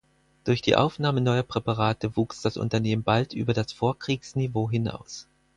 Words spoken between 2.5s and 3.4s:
Unternehmen bald